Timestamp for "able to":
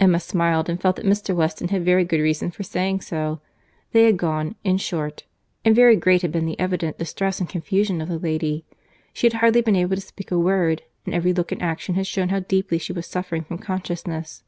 9.76-10.02